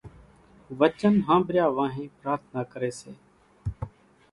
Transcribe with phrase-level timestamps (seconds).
[0.79, 3.11] وچن ۿنڀرايا وانھين پرارٿنا ڪري سي